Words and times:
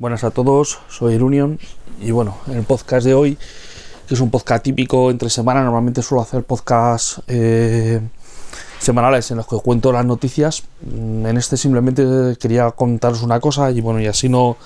Buenas 0.00 0.24
a 0.24 0.30
todos, 0.30 0.78
soy 0.88 1.16
Irunion 1.16 1.58
y 2.00 2.10
bueno, 2.10 2.38
en 2.46 2.56
el 2.56 2.64
podcast 2.64 3.04
de 3.04 3.12
hoy, 3.12 3.36
que 4.08 4.14
es 4.14 4.20
un 4.20 4.30
podcast 4.30 4.64
típico 4.64 5.10
entre 5.10 5.28
semana, 5.28 5.62
normalmente 5.62 6.00
suelo 6.00 6.22
hacer 6.22 6.42
podcasts 6.42 7.20
eh, 7.28 8.00
semanales 8.78 9.30
en 9.30 9.36
los 9.36 9.46
que 9.46 9.56
cuento 9.56 9.92
las 9.92 10.06
noticias. 10.06 10.62
Mm, 10.80 11.26
en 11.26 11.36
este 11.36 11.58
simplemente 11.58 12.02
quería 12.40 12.70
contaros 12.70 13.22
una 13.22 13.40
cosa 13.40 13.70
y 13.72 13.82
bueno, 13.82 14.00
y 14.00 14.06
así 14.06 14.30
no, 14.30 14.56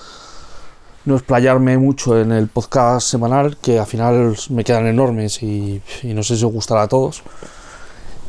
no 1.03 1.15
explayarme 1.15 1.77
mucho 1.77 2.17
en 2.17 2.31
el 2.31 2.47
podcast 2.47 3.05
semanal, 3.05 3.57
que 3.57 3.77
al 3.77 3.87
final 3.87 4.37
me 4.51 4.63
quedan 4.63 4.87
enormes 4.87 5.43
y, 5.43 5.81
no 6.05 6.23
sé 6.23 6.37
si 6.37 6.45
os 6.45 6.53
gustará 6.53 6.83
a 6.83 6.87
todos. 6.87 7.23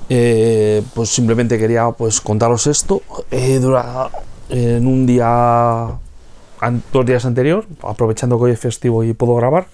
Eh, 0.08 0.82
pues 0.92 1.10
simplemente 1.10 1.56
quería 1.56 1.88
pues 1.92 2.20
contaros 2.20 2.66
esto. 2.66 3.00
Eh, 3.30 3.60
en 4.48 4.86
un 4.88 5.06
día 5.06 6.00
dos 6.92 7.06
días 7.06 7.24
anterior, 7.24 7.66
aprovechando 7.82 8.38
que 8.38 8.44
hoy 8.44 8.50
es 8.52 8.60
festivo 8.60 9.04
y 9.04 9.12
puedo 9.12 9.34
grabar. 9.36 9.66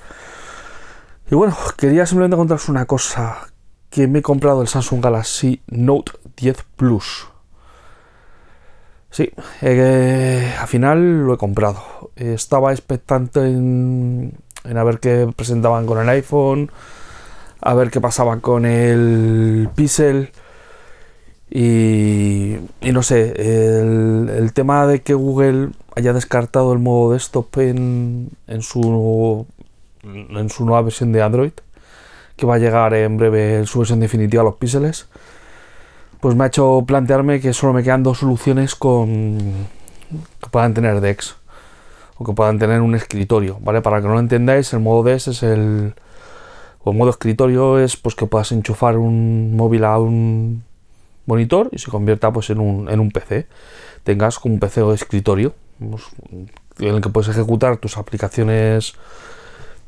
Y 1.31 1.35
bueno, 1.35 1.57
quería 1.77 2.07
simplemente 2.07 2.37
contaros 2.37 2.69
una 2.69 2.87
cosa, 2.87 3.49
que 3.91 4.09
me 4.09 4.21
he 4.21 4.23
comprado 4.23 4.63
el 4.63 4.69
Samsung 4.69 5.03
Galaxy 5.03 5.61
Note 5.67 6.13
10 6.37 6.65
Plus. 6.77 7.29
Sí, 9.11 9.31
eh, 9.61 10.55
al 10.59 10.69
final 10.69 11.27
lo 11.27 11.35
he 11.35 11.39
comprado. 11.39 12.11
Estaba 12.17 12.73
expectante 12.73 13.41
en, 13.41 14.33
en 14.65 14.79
a 14.79 14.85
ver 14.85 15.01
qué 15.01 15.31
presentaban 15.37 15.85
con 15.85 15.99
el 15.99 16.09
iPhone, 16.09 16.71
a 17.61 17.75
ver 17.75 17.91
qué 17.91 18.01
pasaba 18.01 18.41
con 18.41 18.65
el 18.65 19.69
Pixel. 19.75 20.33
Y, 21.55 22.57
y 22.81 22.93
no 22.93 23.03
sé, 23.03 23.35
el, 23.37 24.53
tema 24.55 24.87
de 24.87 25.03
que 25.03 25.13
Google 25.13 25.69
haya 25.95 26.15
descartado 26.15 26.73
el 26.73 26.79
modo 26.79 27.13
desktop 27.13 27.59
en, 27.59 28.31
en, 28.47 28.63
su, 28.63 29.47
en 30.03 30.49
su 30.49 30.65
nueva 30.65 30.81
versión 30.81 31.13
de 31.13 31.21
Android, 31.21 31.53
que 32.37 32.47
va 32.47 32.55
a 32.55 32.59
llegar 32.59 32.95
en 32.95 33.19
breve 33.19 33.67
su 33.67 33.81
versión 33.81 34.01
definitiva 34.01 34.41
a 34.41 34.47
los 34.47 34.55
píxeles, 34.55 35.09
pues 36.21 36.35
me 36.35 36.45
ha 36.45 36.47
hecho 36.47 36.85
plantearme 36.87 37.39
que 37.39 37.53
solo 37.53 37.75
me 37.75 37.83
quedan 37.83 38.03
dos 38.03 38.21
soluciones 38.21 38.75
con 38.75 39.37
que 40.41 40.49
puedan 40.51 40.73
tener 40.73 41.03
DeX 41.03 41.37
o 42.17 42.25
que 42.25 42.33
puedan 42.33 42.59
tener 42.59 42.81
un 42.81 42.95
escritorio, 42.95 43.59
¿vale? 43.61 43.83
Para 43.83 44.01
que 44.01 44.07
no 44.07 44.15
lo 44.15 44.21
entendáis, 44.21 44.73
el 44.73 44.81
modo 44.81 45.03
DeX 45.03 45.29
es 45.29 45.43
el 45.43 45.93
o 46.83 46.93
el 46.93 46.97
modo 46.97 47.11
escritorio 47.11 47.79
es 47.79 47.99
pues 47.99 48.15
que 48.15 48.25
puedas 48.25 48.53
enchufar 48.53 48.97
un 48.97 49.55
móvil 49.55 49.85
a 49.85 49.99
un 49.99 50.65
monitor 51.27 51.69
y 51.73 51.79
se 51.79 51.91
convierta 51.91 52.33
pues 52.33 52.51
en 52.51 52.61
un, 52.61 52.91
en 52.91 53.01
un 53.01 53.11
PC. 53.11 53.47
Tengas 54.05 54.39
como 54.39 54.55
un 54.55 54.61
PC 54.61 54.83
o 54.83 54.93
escritorio, 54.93 55.55
en 55.81 56.95
el 56.95 57.01
que 57.01 57.09
puedes 57.09 57.29
ejecutar 57.29 57.77
tus 57.77 57.97
aplicaciones 57.97 58.95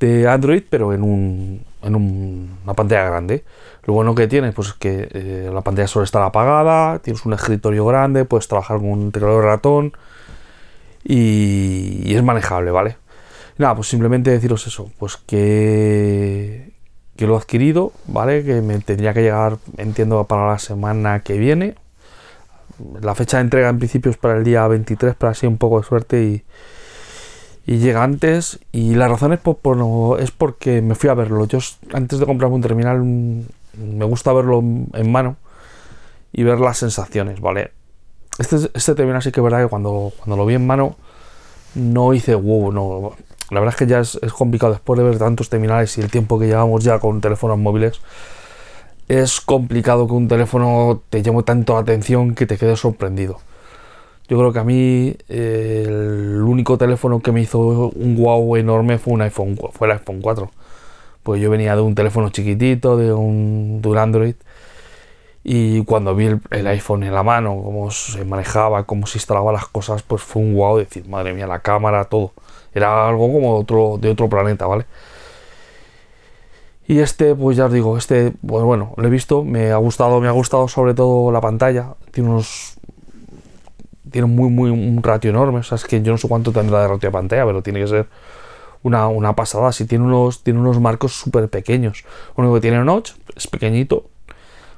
de 0.01 0.29
Android, 0.29 0.63
pero 0.69 0.93
en, 0.93 1.03
un, 1.03 1.65
en 1.83 1.95
una 1.95 2.75
pantalla 2.75 3.05
grande. 3.05 3.45
Lo 3.85 3.95
bueno 3.95 4.15
que 4.15 4.27
tienes, 4.27 4.55
pues 4.55 4.69
es 4.69 4.75
que 4.75 5.09
eh, 5.13 5.51
la 5.53 5.61
pantalla 5.61 5.89
solo 5.89 6.05
está 6.05 6.25
apagada, 6.25 6.99
tienes 7.01 7.25
un 7.27 7.33
escritorio 7.35 7.85
grande, 7.87 8.25
puedes 8.25 8.49
trabajar 8.49 8.79
con 8.79 8.91
un 8.91 9.13
teclado 9.13 9.41
de 9.41 9.47
ratón 9.47 9.93
y, 11.05 12.15
es 12.15 12.23
manejable, 12.23 12.71
¿vale? 12.71 12.97
Nada, 13.59 13.77
pues 13.77 13.89
simplemente 13.89 14.31
deciros 14.31 14.67
eso, 14.67 14.91
pues 14.99 15.17
que, 15.17 16.64
que 17.17 17.27
lo 17.27 17.35
he 17.35 17.39
adquirido, 17.39 17.93
¿vale? 18.07 18.45
Que 18.45 18.61
me 18.61 18.79
tendría 18.81 19.15
que 19.15 19.23
llegar, 19.23 19.59
entiendo, 19.77 20.25
para 20.25 20.49
la 20.49 20.59
semana 20.59 21.21
que 21.21 21.39
viene, 21.39 21.77
la 23.01 23.15
fecha 23.15 23.39
de 23.39 23.43
entrega 23.43 23.69
en 23.69 23.79
principio 23.79 24.11
es 24.11 24.17
para 24.17 24.37
el 24.37 24.45
día 24.45 24.67
23, 24.67 25.15
para 25.15 25.33
así 25.33 25.47
un 25.47 25.59
poco 25.59 25.81
de 25.81 25.87
suerte 25.87 26.23
y, 26.25 26.43
llega 27.67 28.03
antes. 28.03 28.59
Y 28.73 28.95
la 28.95 29.09
razón 29.09 29.33
es 29.33 29.41
porque 30.31 30.83
me 30.83 30.95
fui 30.95 31.09
a 31.09 31.15
verlo. 31.15 31.47
Yo 31.47 31.59
antes 31.93 32.19
de 32.19 32.27
comprarme 32.27 32.57
un 32.57 32.63
terminal 32.63 33.03
mm, 33.03 33.43
me 33.97 34.05
gusta 34.05 34.33
verlo 34.33 34.59
en 34.59 35.13
mano 35.13 35.37
y 36.33 36.43
ver 36.43 36.59
las 36.59 36.79
sensaciones, 36.79 37.41
¿vale? 37.41 37.73
Este, 38.39 38.57
este 38.75 38.95
terminal 38.95 39.23
sí 39.23 39.31
que 39.31 39.41
es 39.41 39.45
verdad 39.45 39.63
que 39.63 39.69
cuando, 39.69 40.13
cuando 40.19 40.37
lo 40.37 40.45
vi 40.45 40.55
en 40.55 40.67
mano 40.67 40.97
no 41.75 42.13
hice 42.13 42.35
wow, 42.35 42.73
no. 42.73 43.13
La 43.51 43.61
verdad 43.61 43.75
es 43.75 43.79
que 43.79 43.87
ya 43.87 44.01
es, 44.01 44.19
es 44.23 44.33
complicado 44.33 44.73
después 44.73 44.99
de 44.99 45.05
ver 45.05 45.19
tantos 45.19 45.49
terminales 45.49 45.97
y 45.99 46.01
el 46.01 46.11
tiempo 46.11 46.39
que 46.39 46.47
llevamos 46.47 46.83
ya 46.83 46.99
con 46.99 47.21
teléfonos 47.21 47.59
móviles 47.59 48.01
es 49.09 49.41
complicado 49.41 50.07
que 50.07 50.15
un 50.15 50.29
teléfono 50.29 51.03
te 51.11 51.23
llame 51.23 51.43
tanto 51.43 51.75
la 51.75 51.81
atención 51.81 52.35
que 52.35 52.47
te 52.47 52.57
quedes 52.57 52.81
sorprendido. 52.81 53.39
Yo 54.29 54.39
creo 54.39 54.53
que 54.53 54.59
a 54.59 54.65
mí 54.65 55.17
el 55.29 56.43
único 56.43 56.79
teléfono 56.79 57.21
que 57.21 57.31
me 57.33 57.43
hizo 57.43 57.59
un 57.59 58.17
wow 58.17 58.57
enorme 58.57 58.99
fue 58.99 59.13
un 59.13 59.23
iPhone, 59.23 59.59
fue 59.73 59.87
el 59.89 59.93
iPhone 59.93 60.21
4. 60.23 60.51
Pues 61.23 61.41
yo 61.43 61.51
venía 61.51 61.77
de 61.77 61.83
un 61.83 61.95
teléfono 61.95 62.31
chiquitito, 62.31 62.97
de 62.97 63.13
un, 63.13 63.81
de 63.83 64.01
Android, 64.01 64.35
y 65.45 65.85
cuando 65.85 66.15
vi 66.15 66.27
el, 66.51 66.67
iPhone 66.67 67.03
en 67.03 67.13
la 67.13 67.23
mano, 67.23 67.61
cómo 67.63 67.91
se 67.91 68.25
manejaba, 68.25 68.85
cómo 68.85 69.07
se 69.07 69.19
instalaban 69.19 69.53
las 69.53 69.67
cosas, 69.67 70.03
pues 70.03 70.23
fue 70.23 70.41
un 70.43 70.55
wow 70.55 70.79
decir, 70.79 71.07
madre 71.07 71.35
mía, 71.35 71.47
la 71.47 71.61
cámara, 71.61 72.07
todo. 72.07 72.33
Era 72.73 73.07
algo 73.07 73.31
como 73.31 73.99
de 73.99 74.11
otro 74.11 74.29
planeta, 74.29 74.67
¿vale? 74.67 74.87
Y 76.87 77.01
este, 77.01 77.35
pues 77.35 77.57
ya 77.57 77.67
os 77.67 77.73
digo, 77.73 77.97
este, 77.97 78.33
pues 78.47 78.65
bueno, 78.65 78.95
lo 78.97 79.07
he 79.07 79.11
visto, 79.11 79.43
me 79.45 79.71
ha 79.71 79.77
gustado, 79.77 80.21
me 80.21 80.29
ha 80.29 80.33
gustado 80.33 80.69
sobre 80.69 80.95
todo 80.95 81.31
la 81.33 81.41
pantalla. 81.41 81.95
Tiene 82.11 82.31
unos. 82.31 82.75
Tiene 84.11 84.27
muy, 84.27 84.51
muy, 84.51 84.71
un 84.71 85.03
ratio 85.03 85.31
enorme. 85.31 85.61
O 85.61 85.63
sea, 85.63 85.77
es 85.77 85.85
que 85.85 86.03
yo 86.03 86.13
no 86.13 86.19
sé 86.19 86.29
cuánto 86.29 86.53
tendrá 86.53 86.81
de 86.83 86.89
ratio 86.89 87.09
de 87.09 87.13
pantalla, 87.13 87.47
pero 87.47 87.63
tiene 87.63 87.81
que 87.81 87.89
ser 87.89 88.07
una, 88.83 89.09
una 89.09 89.35
pasada. 89.35 89.73
Si 89.73 89.87
tiene 89.87 90.05
unos, 90.05 90.43
tiene 90.43 90.61
unos 90.61 90.79
marcos 90.81 91.13
súper 91.13 91.49
pequeños. 91.49 92.05
Lo 92.37 92.45
único 92.45 92.55
que 92.57 92.61
tiene 92.61 92.85
notch, 92.85 93.13
es 93.35 93.47
pequeñito, 93.47 94.11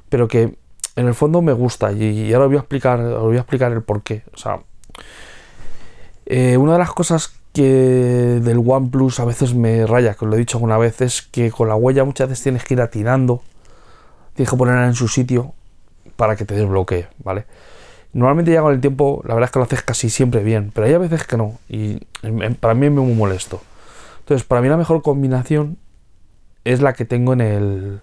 pero 0.09 0.29
que 0.29 0.57
en 0.97 1.07
el 1.07 1.15
fondo 1.15 1.43
me 1.43 1.53
gusta. 1.53 1.93
Y, 1.93 2.33
ahora 2.33 2.47
os 2.47 2.51
voy 2.51 2.57
a 2.57 2.61
explicar, 2.61 3.01
os 3.01 3.23
voy 3.23 3.37
a 3.37 3.41
explicar 3.41 3.73
el 3.73 3.83
porqué. 3.83 4.23
O 4.35 4.37
sea, 4.37 4.61
eh, 6.27 6.57
una 6.57 6.73
de 6.73 6.79
las 6.79 6.93
cosas 6.93 7.35
que 7.53 7.63
del 8.43 8.63
OnePlus 8.67 9.21
a 9.21 9.25
veces 9.25 9.55
me 9.55 9.87
raya, 9.87 10.15
que 10.15 10.25
os 10.25 10.31
lo 10.31 10.37
he 10.37 10.39
dicho 10.39 10.59
alguna 10.59 10.79
vez, 10.79 11.01
es 11.01 11.23
que 11.23 11.51
con 11.51 11.69
la 11.69 11.77
huella 11.77 12.05
muchas 12.05 12.29
veces 12.29 12.43
tienes 12.43 12.65
que 12.65 12.75
ir 12.75 12.81
atinando, 12.81 13.43
tienes 14.35 14.51
que 14.51 14.57
ponerla 14.57 14.87
en 14.87 14.95
su 14.95 15.09
sitio 15.09 15.55
para 16.17 16.37
que 16.37 16.45
te 16.45 16.55
desbloquee, 16.55 17.07
¿vale? 17.23 17.47
Normalmente 18.13 18.53
ya 18.53 18.63
con 18.63 18.73
el 18.75 18.81
tiempo, 18.81 19.23
la 19.25 19.35
verdad 19.35 19.49
es 19.49 19.53
que 19.53 19.59
lo 19.59 19.65
haces 19.65 19.83
casi 19.83 20.11
siempre 20.11 20.43
bien, 20.43 20.71
pero 20.75 20.87
hay 20.87 20.95
a 20.95 20.99
veces 20.99 21.25
que 21.25 21.37
no, 21.37 21.59
y 21.69 21.99
para 22.61 22.75
mí 22.75 22.87
es 22.87 22.93
muy 22.93 23.15
molesto. 23.15 23.61
Entonces, 24.21 24.47
para 24.47 24.61
mí 24.61 24.69
la 24.69 24.77
mejor 24.77 25.03
combinación 25.03 25.79
es 26.65 26.81
la 26.81 26.95
que 26.95 27.05
tengo 27.05 27.33
en 27.33 27.41
el, 27.41 28.01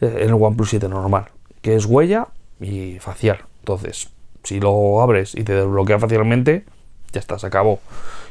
en 0.00 0.28
el 0.28 0.34
OnePlus 0.34 0.70
7 0.70 0.88
normal, 0.88 1.26
que 1.62 1.76
es 1.76 1.86
huella 1.86 2.28
y 2.60 2.98
facial. 3.00 3.38
Entonces, 3.60 4.10
si 4.44 4.60
lo 4.60 5.00
abres 5.00 5.34
y 5.34 5.44
te 5.44 5.54
desbloquea 5.54 5.98
fácilmente, 5.98 6.64
ya 7.12 7.20
está, 7.20 7.38
se 7.38 7.46
acabó 7.46 7.80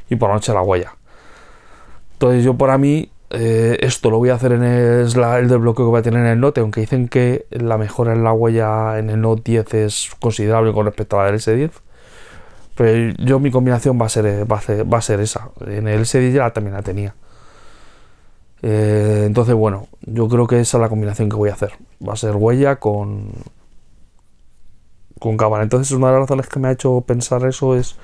y 0.10 0.16
por 0.16 0.30
la 0.30 0.36
noche 0.36 0.54
la 0.54 0.62
huella. 0.62 0.96
Entonces 2.14 2.44
yo 2.44 2.56
para 2.56 2.78
mí 2.78 3.12
eh, 3.30 3.78
esto 3.82 4.10
lo 4.10 4.18
voy 4.18 4.30
a 4.30 4.36
hacer 4.36 4.54
en 4.54 4.64
el, 4.64 5.06
desbloqueo 5.06 5.86
que 5.86 5.90
voy 5.90 6.00
a 6.00 6.02
tener 6.02 6.22
en 6.22 6.28
el 6.28 6.40
Note, 6.40 6.62
aunque 6.62 6.82
dicen 6.82 7.08
que 7.08 7.46
la 7.52 7.78
mejora 7.78 8.14
en 8.14 8.24
la 8.24 8.32
huella 8.32 8.98
en 9.00 9.10
el 9.10 9.22
Note 9.22 9.42
10 9.46 9.74
es 9.74 10.12
considerable 10.20 10.72
con 10.74 10.86
respecto 10.86 11.20
a 11.20 11.26
la 11.26 11.32
del 11.32 11.40
S10. 11.40 11.72
Pero 12.76 13.16
yo 13.18 13.40
mi 13.40 13.52
combinación 13.52 14.00
va 14.00 14.06
a 14.06 14.10
ser, 14.10 14.52
va 14.52 14.98
a 14.98 15.02
ser, 15.02 15.20
esa. 15.20 15.50
En 15.66 15.88
el 15.88 16.02
S10 16.02 16.32
ya 16.32 16.52
también 16.52 16.76
la 16.76 16.84
tenía. 16.84 17.16
Eh, 18.62 19.24
entonces, 19.26 19.56
bueno, 19.56 19.88
yo 20.02 20.28
creo 20.28 20.48
que 20.48 20.60
esa 20.60 20.78
es 20.78 20.82
la 20.82 20.90
combinación 20.90 21.30
que 21.30 21.36
voy 21.36 21.50
a 21.50 21.54
hacer. 21.54 21.74
Va 22.06 22.14
a 22.14 22.18
ser 22.18 22.36
huella 22.36 22.78
con, 22.78 23.32
con 25.20 25.38
cámara. 25.38 25.64
Entonces, 25.64 25.92
una 25.92 26.08
de 26.08 26.14
las 26.14 26.22
razones 26.22 26.48
que 26.48 26.60
me 26.60 26.70
ha 26.70 26.72
hecho 26.72 27.02
pensar 27.02 27.46
eso 27.46 27.76
es 27.76 27.96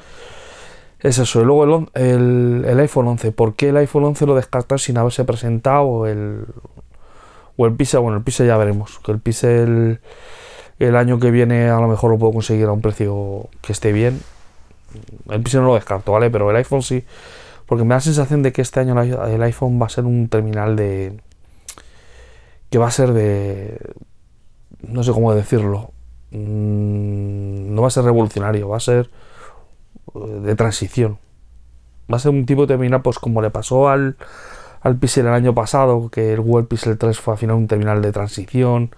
es 1.04 1.18
eso. 1.20 1.42
Y 1.42 1.46
luego 1.46 1.88
el, 1.94 2.66
el, 2.66 2.80
iPhone 2.80 3.08
11. 3.08 3.32
¿Por 3.34 3.56
qué 3.56 3.70
el 3.70 3.78
iPhone 3.78 4.06
11 4.06 4.26
lo 4.26 4.36
descartar 4.36 4.80
sin 4.80 4.98
haberse 4.98 5.26
presentado? 5.26 6.08
El, 6.08 6.46
o 7.58 7.66
el 7.66 7.74
Pixel, 7.74 8.00
bueno, 8.00 8.18
el 8.18 8.24
Pixel 8.24 8.48
ya 8.48 8.58
veremos. 8.58 9.00
Que 9.00 9.12
el 9.12 9.20
Pixel 9.20 10.00
el 10.80 10.96
año 10.96 11.20
que 11.20 11.30
viene 11.30 11.70
a 11.70 11.80
lo 11.80 11.88
mejor 11.88 12.10
lo 12.10 12.18
puedo 12.18 12.34
conseguir 12.34 12.66
a 12.66 12.72
un 12.72 12.82
precio 12.82 13.50
que 13.62 13.74
esté 13.74 13.92
bien. 13.92 14.22
El 15.30 15.42
Pixel 15.44 15.62
no 15.62 15.68
lo 15.68 15.76
descarto, 15.76 16.14
¿vale? 16.14 16.30
Pero 16.30 16.50
el 16.50 16.56
iPhone 16.56 16.82
sí. 16.82 17.04
Porque 17.66 17.84
me 17.84 17.90
da 17.90 17.96
la 17.96 18.02
sensación 18.02 18.44
de 18.44 18.52
que 18.52 18.62
este 18.62 18.80
año 18.80 19.00
el 19.02 19.44
iPhone 19.44 19.82
va 19.82 19.88
a 19.88 19.90
ser 19.90 20.06
un 20.06 20.28
terminal 20.28 20.76
de... 20.76 21.20
que 22.70 22.78
va 22.78 22.88
a 22.88 22.92
ser 22.92 23.14
de... 23.14 23.80
no 24.82 25.04
sé 25.04 25.12
cómo 25.12 25.34
decirlo. 25.34 25.92
Mm, 26.32 27.74
no 27.74 27.82
va 27.82 27.88
a 27.88 27.92
ser 27.92 28.04
revolucionario, 28.04 28.70
va 28.70 28.78
a 28.78 28.82
ser 28.82 29.10
de 30.14 30.56
transición. 30.56 31.18
Va 32.12 32.18
a 32.18 32.20
ser 32.20 32.32
un 32.32 32.46
tipo 32.46 32.62
de 32.62 32.68
terminal, 32.68 33.02
pues 33.02 33.20
como 33.20 33.42
le 33.42 33.50
pasó 33.50 33.90
al, 33.90 34.18
al 34.82 34.98
Pixel 34.98 35.28
el 35.28 35.34
año 35.34 35.54
pasado, 35.54 36.10
que 36.10 36.34
el 36.34 36.42
Google 36.42 36.66
Pixel 36.66 36.98
3 36.98 37.20
fue 37.20 37.34
al 37.34 37.38
final 37.38 37.56
un 37.56 37.68
terminal 37.68 38.02
de 38.02 38.12
transición, 38.12 38.92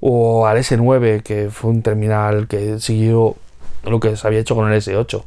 o 0.00 0.46
al 0.46 0.58
S9, 0.58 1.22
que 1.22 1.50
fue 1.50 1.70
un 1.70 1.82
terminal 1.82 2.48
que 2.48 2.78
siguió 2.80 3.36
lo 3.84 4.00
que 4.00 4.16
se 4.16 4.26
había 4.26 4.40
hecho 4.40 4.56
con 4.56 4.70
el 4.72 4.80
S8. 4.80 5.24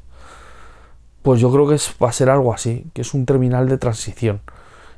Pues 1.24 1.40
yo 1.40 1.52
creo 1.52 1.68
que 1.68 1.76
es, 1.76 1.96
va 2.04 2.10
a 2.10 2.14
ser 2.14 2.30
algo 2.30 2.54
así, 2.54 2.86
que 2.94 3.02
es 3.02 3.14
un 3.14 3.26
terminal 3.26 3.68
de 3.70 3.78
transición, 3.78 4.42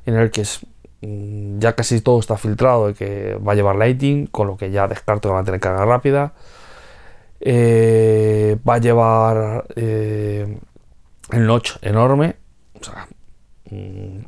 en 0.05 0.15
el 0.15 0.31
que 0.31 0.41
es, 0.41 0.65
mm, 1.01 1.59
ya 1.59 1.73
casi 1.73 2.01
todo 2.01 2.19
está 2.19 2.35
filtrado 2.35 2.87
de 2.87 2.93
que 2.95 3.35
va 3.35 3.53
a 3.53 3.55
llevar 3.55 3.75
Lighting, 3.75 4.27
con 4.27 4.47
lo 4.47 4.57
que 4.57 4.71
ya 4.71 4.87
descarto 4.87 5.29
que 5.29 5.33
va 5.33 5.41
a 5.41 5.43
tener 5.43 5.59
carga 5.59 5.85
rápida. 5.85 6.33
Eh, 7.39 8.57
va 8.67 8.75
a 8.75 8.77
llevar 8.79 9.65
eh, 9.75 10.57
el 11.31 11.45
notch 11.45 11.73
enorme. 11.83 12.37
Mm, 13.69 14.19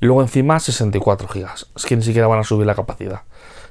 y 0.00 0.06
luego 0.06 0.22
encima 0.22 0.60
64 0.60 1.28
GB. 1.28 1.48
Es 1.74 1.86
que 1.86 1.96
ni 1.96 2.02
siquiera 2.02 2.28
van 2.28 2.38
a 2.38 2.44
subir 2.44 2.66
la 2.66 2.76
capacidad. 2.76 3.22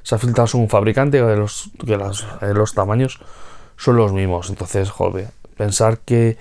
Se 0.02 0.14
ha 0.14 0.18
filtrado 0.18 0.58
un 0.58 0.68
fabricante 0.68 1.18
que 1.18 1.36
los, 1.36 1.70
que 1.84 1.96
los 1.96 2.74
tamaños 2.74 3.18
son 3.76 3.96
los 3.96 4.12
mismos. 4.12 4.50
Entonces, 4.50 4.90
joder, 4.90 5.30
pensar 5.56 5.98
que 5.98 6.36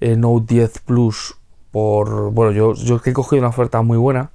el 0.00 0.20
Note 0.20 0.54
10 0.54 0.80
Plus 0.80 1.36
por... 1.70 2.30
Bueno, 2.32 2.52
yo, 2.52 2.74
yo 2.74 3.00
he 3.04 3.12
cogido 3.12 3.40
una 3.40 3.48
oferta 3.48 3.82
muy 3.82 3.98
buena 3.98 4.30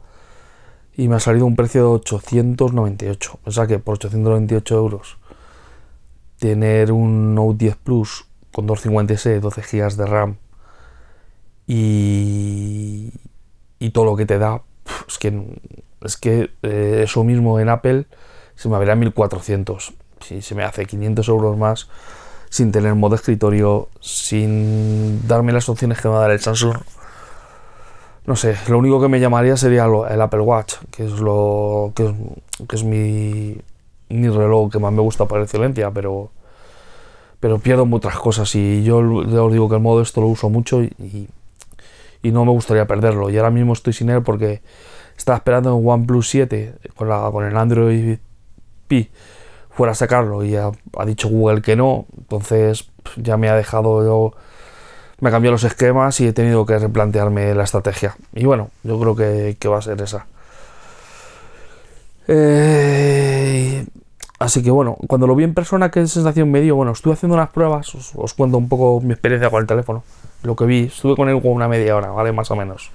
y 0.96 1.08
me 1.08 1.16
ha 1.16 1.20
salido 1.20 1.46
un 1.46 1.56
precio 1.56 1.82
de 1.82 1.88
898. 1.88 3.40
O 3.44 3.52
sea 3.52 3.68
que 3.68 3.80
por 3.80 3.96
898 3.96 4.76
euros 4.76 5.18
tener 6.40 6.92
un 6.92 7.36
Note 7.36 7.58
10 7.58 7.76
Plus 7.78 8.26
con 8.52 8.68
256, 8.68 9.42
12 9.42 9.62
GB 9.62 9.96
de 9.96 10.06
RAM 10.06 10.38
y, 11.66 13.14
y 13.80 13.90
todo 13.92 14.06
lo 14.06 14.16
que 14.16 14.26
te 14.26 14.38
da, 14.38 14.62
es 15.08 15.18
que, 15.18 15.60
es 16.02 16.18
que 16.18 16.52
eh, 16.62 17.02
eso 17.04 17.24
mismo 17.24 17.60
en 17.60 17.70
Apple 17.70 18.06
se 18.56 18.70
me 18.70 18.78
verá 18.78 18.96
1400. 18.96 19.94
Si 20.20 20.42
se 20.42 20.56
me 20.56 20.64
hace 20.64 20.86
500 20.86 21.28
euros 21.30 21.58
más 21.58 21.90
sin 22.54 22.72
tener 22.72 22.94
modo 22.94 23.16
escritorio, 23.16 23.90
sin 24.00 25.28
darme 25.28 25.52
las 25.54 25.68
opciones 25.70 26.00
que 26.00 26.08
me 26.08 26.14
va 26.14 26.20
a 26.20 26.22
dar 26.22 26.30
el 26.30 26.40
Samsung. 26.40 26.76
No 28.28 28.36
sé, 28.36 28.56
lo 28.68 28.78
único 28.78 29.02
que 29.02 29.08
me 29.08 29.20
llamaría 29.20 29.58
sería 29.58 29.86
el 29.86 30.22
Apple 30.22 30.42
Watch, 30.42 30.76
que 30.92 31.04
es 31.04 31.14
lo 31.14 31.94
que 31.96 32.14
es, 32.72 32.84
mi, 32.84 33.58
mi 34.10 34.30
reloj 34.30 34.72
que 34.72 34.78
más 34.78 34.94
me 34.94 35.02
gusta 35.02 35.26
por 35.26 35.42
excelencia, 35.42 35.90
pero 35.90 36.30
pero 37.40 37.58
pierdo 37.58 37.88
muchas 37.88 38.20
cosas 38.20 38.54
y 38.54 38.84
yo 38.84 38.98
os 39.00 39.52
digo 39.52 39.68
que 39.68 39.76
el 39.76 39.82
modo 39.82 40.04
esto 40.04 40.22
lo 40.22 40.28
uso 40.28 40.48
mucho 40.52 40.84
y, 40.84 41.28
y 42.22 42.32
no 42.32 42.46
me 42.46 42.52
gustaría 42.52 42.86
perderlo. 42.86 43.32
Y 43.32 43.38
ahora 43.38 43.50
mismo 43.50 43.74
estoy 43.74 43.94
sin 43.94 44.12
él 44.12 44.22
porque 44.22 44.62
estaba 45.18 45.38
esperando 45.38 45.76
en 45.76 45.88
OnePlus 45.88 46.30
7 46.30 46.76
con, 46.96 47.10
la, 47.10 47.32
con 47.32 47.46
el 47.46 47.58
Android 47.58 48.20
P 48.88 49.10
fuera 49.76 49.92
a 49.92 49.96
sacarlo 49.96 50.44
y 50.44 50.56
ha, 50.56 50.72
dicho 51.06 51.28
Google 51.30 51.62
que 51.62 51.76
no. 51.76 52.06
Entonces 52.18 52.90
ya 53.18 53.38
me 53.38 53.50
ha 53.50 53.56
dejado 53.56 54.04
yo, 54.04 54.34
me 55.20 55.32
cambió 55.32 55.52
los 55.52 55.64
esquemas 55.64 56.20
y 56.20 56.28
he 56.28 56.34
tenido 56.34 56.66
que 56.66 56.78
replantearme 56.78 57.54
la 57.56 57.64
estrategia. 57.64 58.16
Y 58.34 58.46
bueno, 58.46 58.70
yo 58.84 59.00
creo 59.00 59.16
que, 59.16 59.68
va 59.68 59.78
a 59.78 59.82
ser 59.82 60.02
esa. 60.02 60.26
Eh, 62.28 63.86
así 64.40 64.64
que 64.64 64.72
bueno, 64.72 64.98
cuando 65.08 65.28
lo 65.28 65.36
vi 65.36 65.44
en 65.44 65.54
persona, 65.54 65.92
¿qué 65.92 66.08
sensación 66.08 66.52
me 66.52 66.62
dio? 66.62 66.76
Bueno, 66.76 66.94
estuve 66.94 67.14
haciendo 67.14 67.36
unas 67.36 67.50
pruebas, 67.50 67.94
os, 67.96 68.14
os 68.16 68.34
cuento 68.34 68.58
un 68.58 68.70
poco 68.70 69.02
mi 69.02 69.12
experiencia 69.14 69.50
con 69.50 69.62
el 69.62 69.68
teléfono 69.68 70.04
lo 70.44 70.56
que 70.56 70.66
vi, 70.66 70.84
estuve 70.84 71.16
con 71.16 71.30
él 71.30 71.40
una 71.44 71.68
media 71.68 71.96
hora, 71.96 72.10
¿vale? 72.10 72.32
Más 72.32 72.52
o 72.52 72.56
menos. 72.56 72.92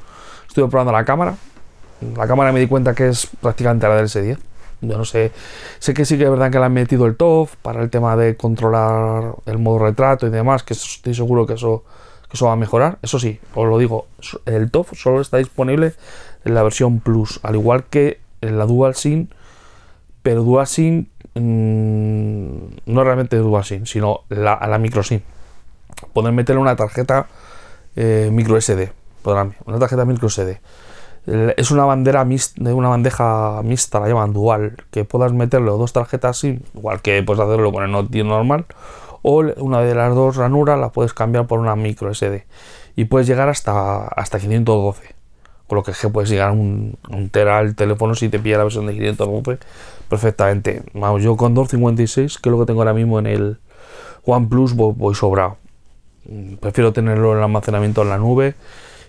Estuve 0.47 0.69
probando 0.69 0.93
la 0.93 1.05
cámara. 1.05 1.35
La 2.17 2.29
cámara 2.29 2.53
me 2.53 2.61
di 2.61 2.69
cuenta 2.69 2.95
que 2.95 3.09
es 3.09 3.27
prácticamente 3.41 3.89
la 3.89 3.97
del 3.97 4.07
S10. 4.07 4.39
Yo 4.81 4.97
no 4.97 5.05
sé, 5.05 5.33
sé 5.79 5.95
que 5.95 6.05
sí 6.05 6.19
que 6.19 6.25
es 6.25 6.31
verdad 6.31 6.51
que 6.51 6.59
le 6.59 6.65
han 6.65 6.73
metido 6.73 7.07
el 7.07 7.17
TOF 7.17 7.57
para 7.57 7.83
el 7.83 7.91
tema 7.91 8.17
de 8.17 8.37
controlar 8.37 9.35
el 9.47 9.59
modo 9.59 9.81
retrato 9.81 10.27
y 10.27 10.31
demás, 10.31 10.63
que 10.63 10.75
estoy 10.75 11.15
seguro 11.15 11.47
que 11.47 11.55
eso, 11.55 11.85
que 12.29 12.37
eso 12.37 12.47
va 12.47 12.53
a 12.53 12.57
mejorar. 12.57 12.99
Eso 13.03 13.19
sí, 13.19 13.41
os 13.55 13.67
lo 13.67 13.79
digo, 13.79 14.07
el 14.47 14.71
TOF 14.71 14.93
solo 14.95 15.21
está 15.21 15.39
disponible 15.39 15.95
en 16.45 16.55
la 16.55 16.63
versión 16.63 17.01
Plus, 17.01 17.41
al 17.43 17.57
igual 17.57 17.85
que 17.85 18.21
en 18.41 18.59
la 18.59 18.67
Dual 18.67 18.95
SIM, 18.95 19.29
pero 20.23 20.45
Dual 20.45 20.67
SIM 20.67 21.07
mmm, 21.35 22.69
no 22.87 23.05
realmente 23.05 23.37
Dual 23.37 23.65
SIM, 23.65 23.87
sino 23.87 24.21
la, 24.29 24.59
la 24.69 24.79
micro 24.79 25.03
SIM 25.03 25.23
poder 26.13 26.33
meterle 26.33 26.61
una 26.61 26.77
tarjeta 26.77 27.27
eh, 27.97 28.31
micro 28.33 28.61
SD, 28.61 28.93
una 29.25 29.79
tarjeta 29.79 30.05
micro 30.05 30.29
SD. 30.29 30.61
Es 31.57 31.71
una 31.71 31.85
bandera 31.85 32.25
de 32.25 32.73
una 32.73 32.89
bandeja 32.89 33.61
mixta, 33.63 34.01
la 34.01 34.09
llaman 34.09 34.33
dual, 34.33 34.77
que 34.91 35.05
puedas 35.05 35.33
meterle 35.33 35.71
dos 35.71 35.93
tarjetas 35.93 36.39
SIM, 36.39 36.61
igual 36.75 37.03
que 37.03 37.23
puedes 37.23 37.43
hacerlo 37.43 37.73
con 37.73 37.85
el 37.85 37.91
Note 37.91 38.25
normal, 38.25 38.67
o 39.23 39.45
una 39.59 39.81
de 39.81 39.95
las 39.95 40.15
dos 40.15 40.37
ranuras 40.37 40.79
la 40.79 40.91
puedes 40.91 41.13
cambiar 41.13 41.47
por 41.47 41.59
una 41.59 41.77
micro 41.77 42.13
SD 42.15 42.47
y 42.97 43.05
puedes 43.05 43.27
llegar 43.27 43.49
hasta, 43.49 44.09
hasta 44.09 44.39
512 44.39 45.19
con 45.69 45.77
lo 45.77 45.83
que 45.83 45.91
es 45.91 46.01
que 46.01 46.09
puedes 46.09 46.31
llegar 46.31 46.49
a 46.49 46.53
un, 46.53 46.97
un 47.11 47.31
el 47.33 47.77
teléfono 47.77 48.15
si 48.15 48.31
te 48.31 48.39
pilla 48.39 48.57
la 48.57 48.65
versión 48.65 48.87
de 48.87 48.95
512 48.95 49.59
perfectamente. 50.09 50.83
yo 51.21 51.37
con 51.37 51.55
256, 51.55 52.39
que 52.39 52.49
es 52.49 52.51
lo 52.51 52.59
que 52.59 52.67
tengo 52.67 52.81
ahora 52.81 52.95
mismo 52.95 53.19
en 53.19 53.27
el 53.27 53.59
OnePlus, 54.25 54.75
voy 54.75 55.15
sobrado. 55.15 55.59
Mm, 56.25 56.55
prefiero 56.55 56.93
tenerlo 56.93 57.33
en 57.33 57.39
el 57.39 57.45
almacenamiento 57.45 58.03
en 58.03 58.09
la 58.09 58.17
nube 58.17 58.55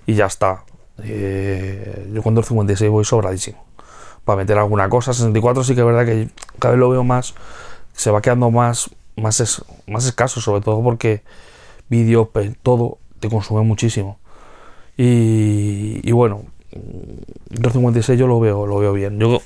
y 0.06 0.16
ya 0.16 0.26
está. 0.26 0.64
Eh, 1.04 2.10
yo 2.14 2.22
con 2.22 2.36
256 2.36 2.90
voy 2.92 3.06
sobradísimo. 3.06 3.64
Para 4.26 4.38
meter 4.38 4.58
alguna 4.58 4.90
cosa, 4.90 5.14
64 5.14 5.64
sí 5.64 5.74
que 5.74 5.82
es 5.82 5.86
verdad 5.86 6.06
que 6.06 6.30
cada 6.60 6.74
vez 6.74 6.80
lo 6.80 6.90
veo 6.90 7.04
más, 7.04 7.34
se 7.94 8.12
va 8.12 8.22
quedando 8.22 8.52
más, 8.52 8.90
más, 9.16 9.40
es, 9.40 9.64
más 9.88 10.06
escaso, 10.06 10.42
sobre 10.42 10.62
todo 10.62 10.84
porque 10.84 11.24
vídeo, 11.90 12.32
todo 12.62 12.98
te 13.20 13.30
consume 13.30 13.62
muchísimo. 13.62 14.20
Y, 15.02 16.12
bueno, 16.12 16.44
256 16.72 18.18
mm, 18.18 18.20
yo 18.20 18.28
lo 18.28 18.40
veo, 18.40 18.68
lo 18.68 18.80
veo 18.80 18.94
bien. 18.94 19.18
Yo 19.18 19.42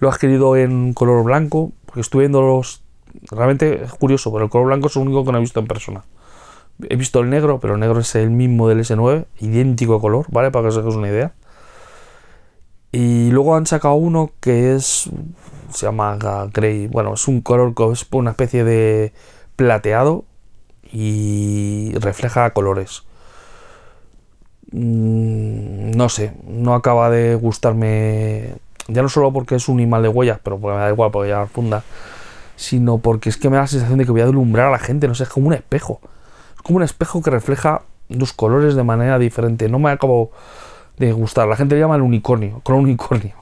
lo 0.00 0.08
he 0.08 0.10
adquirido 0.10 0.56
en 0.56 0.92
color 0.94 1.22
blanco, 1.22 1.72
porque 1.86 2.00
estuve 2.00 2.22
viendo 2.22 2.42
los. 2.42 2.82
Realmente 3.30 3.84
es 3.84 3.92
curioso, 3.92 4.32
pero 4.32 4.44
el 4.44 4.50
color 4.50 4.66
blanco 4.66 4.88
es 4.88 4.96
el 4.96 5.02
único 5.02 5.24
que 5.24 5.32
no 5.32 5.38
he 5.38 5.40
visto 5.40 5.60
en 5.60 5.66
persona. 5.66 6.04
He 6.88 6.96
visto 6.96 7.20
el 7.20 7.30
negro, 7.30 7.60
pero 7.60 7.74
el 7.74 7.80
negro 7.80 8.00
es 8.00 8.14
el 8.14 8.30
mismo 8.30 8.68
del 8.68 8.80
S9, 8.80 9.26
idéntico 9.40 10.00
color, 10.00 10.26
¿vale? 10.30 10.50
Para 10.50 10.64
que 10.64 10.68
os 10.68 10.78
hagáis 10.78 10.94
una 10.94 11.08
idea. 11.08 11.32
Y 12.92 13.30
luego 13.30 13.56
han 13.56 13.66
sacado 13.66 13.94
uno 13.94 14.32
que 14.40 14.74
es. 14.74 15.10
Se 15.70 15.86
llama 15.86 16.18
Grey. 16.52 16.88
Bueno, 16.88 17.14
es 17.14 17.28
un 17.28 17.40
color 17.40 17.74
que 17.74 17.90
es 17.92 18.06
una 18.10 18.30
especie 18.30 18.64
de 18.64 19.12
plateado 19.56 20.24
y 20.92 21.92
refleja 22.00 22.50
colores. 22.50 23.04
Mm, 24.72 25.92
no 25.92 26.08
sé, 26.08 26.32
no 26.46 26.74
acaba 26.74 27.10
de 27.10 27.36
gustarme. 27.36 28.54
Ya 28.88 29.02
no 29.02 29.08
solo 29.08 29.32
porque 29.32 29.54
es 29.54 29.68
un 29.68 29.78
animal 29.78 30.02
de 30.02 30.08
huellas, 30.08 30.40
pero 30.42 30.58
porque 30.58 30.76
me 30.76 30.82
da 30.82 30.90
igual 30.90 31.10
porque 31.12 31.28
ya 31.28 31.46
funda. 31.46 31.84
Sino 32.56 32.98
porque 32.98 33.28
es 33.28 33.36
que 33.36 33.48
me 33.48 33.56
da 33.56 33.62
la 33.62 33.68
sensación 33.68 33.98
de 33.98 34.04
que 34.04 34.10
voy 34.10 34.20
a 34.20 34.26
deslumbrar 34.26 34.66
a 34.66 34.70
la 34.72 34.78
gente, 34.78 35.08
no 35.08 35.14
sé, 35.14 35.22
es 35.22 35.28
como 35.28 35.48
un 35.48 35.54
espejo 35.54 36.00
como 36.62 36.78
un 36.78 36.82
espejo 36.82 37.22
que 37.22 37.30
refleja 37.30 37.82
los 38.08 38.32
colores 38.32 38.74
de 38.74 38.82
manera 38.82 39.18
diferente. 39.18 39.68
No 39.68 39.78
me 39.78 39.90
acabo 39.90 40.30
de 40.98 41.12
gustar. 41.12 41.48
La 41.48 41.56
gente 41.56 41.78
llama 41.78 41.96
el 41.96 42.02
unicornio, 42.02 42.60
con 42.62 42.76
unicornio. 42.76 43.34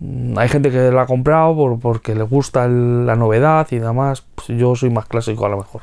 Mm, 0.00 0.38
hay 0.38 0.48
gente 0.48 0.70
que 0.70 0.90
la 0.90 1.02
ha 1.02 1.06
comprado 1.06 1.78
porque 1.80 2.14
le 2.14 2.24
gusta 2.24 2.68
la 2.68 3.16
novedad 3.16 3.66
y 3.70 3.78
demás. 3.78 4.24
Pues 4.34 4.48
yo 4.58 4.74
soy 4.74 4.90
más 4.90 5.06
clásico 5.06 5.46
a 5.46 5.48
lo 5.48 5.58
mejor. 5.58 5.82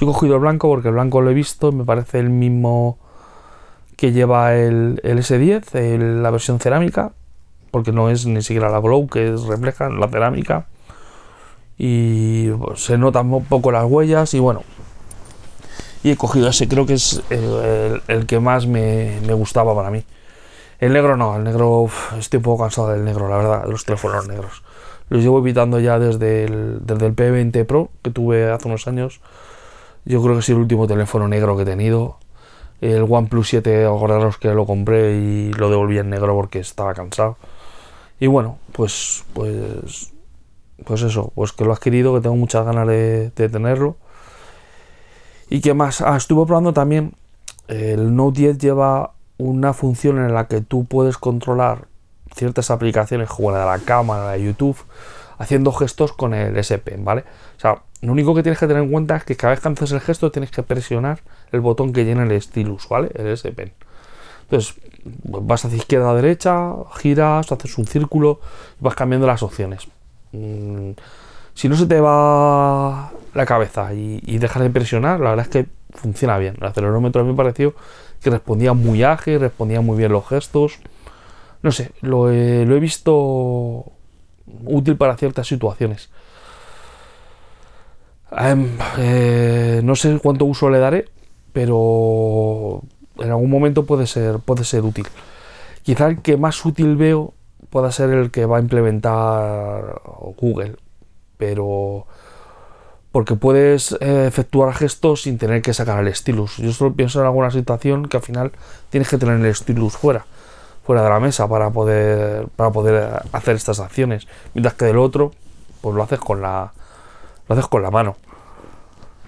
Yo 0.00 0.08
he 0.08 0.12
cogido 0.12 0.34
el 0.34 0.40
blanco 0.40 0.68
porque 0.68 0.88
el 0.88 0.94
blanco 0.94 1.20
lo 1.20 1.30
he 1.30 1.34
visto 1.34 1.72
me 1.72 1.84
parece 1.84 2.20
el 2.20 2.30
mismo 2.30 2.98
que 3.96 4.12
lleva 4.12 4.54
el, 4.54 5.00
S10, 5.02 6.20
la 6.22 6.30
versión 6.30 6.60
cerámica, 6.60 7.10
porque 7.72 7.90
no 7.90 8.10
es 8.10 8.26
ni 8.26 8.42
siquiera 8.42 8.70
la 8.70 8.78
Glow 8.78 9.08
que 9.08 9.34
es 9.34 9.42
refleja 9.42 9.88
la 9.88 10.06
cerámica. 10.06 10.66
Y 11.76 12.50
pues, 12.50 12.84
se 12.84 12.96
notan 12.96 13.32
un 13.32 13.44
poco 13.44 13.72
las 13.72 13.84
huellas 13.84 14.34
y 14.34 14.38
bueno, 14.38 14.62
y 16.08 16.12
he 16.12 16.16
cogido 16.16 16.48
ese, 16.48 16.66
creo 16.68 16.86
que 16.86 16.94
es 16.94 17.22
el, 17.28 18.26
que 18.26 18.40
más 18.40 18.66
me, 18.66 19.20
gustaba 19.34 19.74
para 19.74 19.90
mí. 19.90 20.04
El 20.80 20.94
negro 20.94 21.18
no, 21.18 21.36
el 21.36 21.44
negro 21.44 21.90
estoy 22.18 22.38
un 22.38 22.42
poco 22.44 22.62
cansado 22.62 22.88
del 22.88 23.04
negro, 23.04 23.28
la 23.28 23.36
verdad, 23.36 23.64
de 23.64 23.70
los 23.70 23.84
teléfonos 23.84 24.26
negros. 24.26 24.62
Los 25.10 25.22
llevo 25.22 25.38
evitando 25.38 25.78
ya 25.80 25.98
desde 25.98 26.44
el, 26.44 26.78
desde 26.80 27.06
el 27.06 27.14
P20 27.14 27.66
Pro 27.66 27.90
que 28.02 28.10
tuve 28.10 28.50
hace 28.50 28.68
unos 28.68 28.88
años. 28.88 29.20
Yo 30.06 30.22
creo 30.22 30.34
que 30.34 30.40
es 30.40 30.48
el 30.48 30.56
último 30.56 30.86
teléfono 30.86 31.28
negro 31.28 31.56
que 31.56 31.64
he 31.64 31.66
tenido. 31.66 32.16
El 32.80 33.02
OnePlus 33.02 33.48
7, 33.48 33.84
acordaros 33.84 34.38
que 34.38 34.48
lo 34.54 34.64
compré 34.64 35.16
y 35.16 35.52
lo 35.52 35.68
devolví 35.68 35.98
en 35.98 36.08
negro 36.08 36.34
porque 36.34 36.60
estaba 36.60 36.94
cansado. 36.94 37.36
Y 38.18 38.28
bueno, 38.28 38.58
pues, 38.72 39.24
pues, 39.34 40.14
pues 40.86 41.02
eso, 41.02 41.32
pues 41.34 41.52
que 41.52 41.64
lo 41.64 41.70
he 41.70 41.74
adquirido, 41.74 42.14
que 42.14 42.22
tengo 42.22 42.36
muchas 42.36 42.64
ganas 42.64 42.86
de 42.86 43.30
tenerlo 43.34 43.96
¿Y 45.50 45.60
qué 45.60 45.74
más? 45.74 46.00
Ah, 46.00 46.16
estuve 46.16 46.46
probando 46.46 46.72
también. 46.72 47.14
El 47.68 48.14
Note 48.14 48.40
10 48.40 48.58
lleva 48.58 49.12
una 49.38 49.72
función 49.72 50.18
en 50.18 50.34
la 50.34 50.46
que 50.46 50.60
tú 50.60 50.84
puedes 50.84 51.16
controlar 51.16 51.86
ciertas 52.34 52.70
aplicaciones 52.70 53.28
como 53.28 53.50
la 53.50 53.60
de 53.60 53.66
la 53.66 53.78
cámara, 53.78 54.32
de 54.32 54.44
YouTube, 54.44 54.76
haciendo 55.38 55.72
gestos 55.72 56.12
con 56.12 56.34
el 56.34 56.56
S 56.56 56.76
Pen, 56.78 57.04
¿vale? 57.04 57.24
O 57.56 57.60
sea, 57.60 57.82
lo 58.02 58.12
único 58.12 58.34
que 58.34 58.42
tienes 58.42 58.58
que 58.58 58.66
tener 58.66 58.82
en 58.82 58.90
cuenta 58.90 59.16
es 59.16 59.24
que 59.24 59.36
cada 59.36 59.52
vez 59.52 59.60
que 59.60 59.68
haces 59.68 59.92
el 59.92 60.00
gesto 60.00 60.30
tienes 60.30 60.50
que 60.50 60.62
presionar 60.62 61.20
el 61.52 61.60
botón 61.60 61.92
que 61.92 62.04
llena 62.04 62.24
el 62.24 62.40
stylus, 62.40 62.88
¿vale? 62.88 63.10
El 63.14 63.28
S 63.28 63.50
Pen. 63.52 63.72
Entonces, 64.42 64.76
vas 65.24 65.64
hacia 65.64 65.76
izquierda 65.76 66.10
a 66.10 66.14
derecha, 66.14 66.72
giras, 66.96 67.50
haces 67.52 67.78
un 67.78 67.86
círculo 67.86 68.40
vas 68.80 68.94
cambiando 68.94 69.26
las 69.26 69.42
opciones. 69.42 69.88
Mm, 70.32 70.90
si 71.58 71.68
no 71.68 71.74
se 71.74 71.86
te 71.86 72.00
va 72.00 73.10
la 73.34 73.44
cabeza 73.44 73.92
y, 73.92 74.38
dejas 74.38 74.62
de 74.62 74.70
presionar, 74.70 75.18
la 75.18 75.30
verdad 75.30 75.46
es 75.46 75.50
que 75.50 75.66
funciona 75.90 76.38
bien. 76.38 76.54
El 76.60 76.68
acelerómetro 76.68 77.20
a 77.20 77.24
mí 77.24 77.32
me 77.32 77.36
pareció 77.36 77.74
que 78.22 78.30
respondía 78.30 78.74
muy 78.74 79.02
ágil, 79.02 79.40
respondía 79.40 79.80
muy 79.80 79.98
bien 79.98 80.12
los 80.12 80.24
gestos. 80.28 80.78
No 81.62 81.72
sé, 81.72 81.90
lo 82.00 82.30
he, 82.30 82.64
visto 82.78 83.86
útil 84.66 84.96
para 84.96 85.16
ciertas 85.16 85.48
situaciones. 85.48 86.10
Eh, 88.96 89.80
no 89.82 89.96
sé 89.96 90.16
cuánto 90.22 90.44
uso 90.44 90.70
le 90.70 90.78
daré, 90.78 91.06
pero 91.52 92.82
en 93.18 93.30
algún 93.30 93.50
momento 93.50 93.84
puede 93.84 94.06
ser, 94.06 94.38
puede 94.38 94.62
ser 94.62 94.84
útil. 94.84 95.08
Quizá 95.82 96.06
el 96.06 96.22
que 96.22 96.36
más 96.36 96.64
útil 96.64 96.94
veo 96.94 97.34
pueda 97.68 97.90
ser 97.90 98.10
el 98.10 98.30
que 98.30 98.46
va 98.46 98.58
a 98.58 98.60
implementar 98.60 100.02
Google, 100.36 100.76
pero 101.38 102.06
porque 103.12 103.36
puedes 103.36 103.92
eh, 104.00 104.26
efectuar 104.26 104.74
gestos 104.74 105.22
sin 105.22 105.38
tener 105.38 105.62
que 105.62 105.72
sacar 105.72 106.06
el 106.06 106.14
stylus. 106.14 106.58
Yo 106.58 106.72
solo 106.72 106.92
pienso 106.92 107.20
en 107.20 107.26
alguna 107.26 107.50
situación 107.50 108.06
que 108.06 108.18
al 108.18 108.22
final 108.22 108.52
tienes 108.90 109.08
que 109.08 109.16
tener 109.16 109.40
el 109.44 109.54
stylus 109.54 109.96
fuera, 109.96 110.26
fuera 110.84 111.02
de 111.02 111.08
la 111.08 111.20
mesa 111.20 111.48
para 111.48 111.70
poder, 111.70 112.48
para 112.48 112.70
poder 112.70 113.22
hacer 113.32 113.56
estas 113.56 113.80
acciones, 113.80 114.28
mientras 114.54 114.74
que 114.74 114.84
del 114.84 114.98
otro, 114.98 115.32
pues 115.80 115.94
lo 115.96 116.02
haces 116.02 116.18
con 116.18 116.42
la, 116.42 116.72
lo 117.48 117.54
haces 117.54 117.66
con 117.66 117.82
la 117.82 117.90
mano. 117.90 118.16